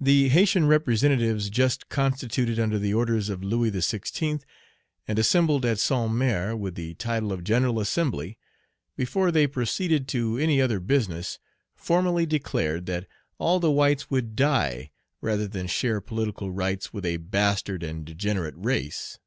[0.00, 4.42] The Haytian representatives, just constituted under the orders of Louis XVI.,
[5.06, 8.36] and assembled at Saint Mare, with the title of "General Assembly,"
[8.96, 11.38] before they proceeded to any other business,
[11.76, 13.06] formally declared that
[13.38, 14.90] all the whites would die
[15.20, 19.20] rather than share political rights with "a bastard and degenerate race."